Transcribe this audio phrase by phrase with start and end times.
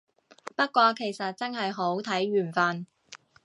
[0.55, 2.87] 不過其實真係好睇緣份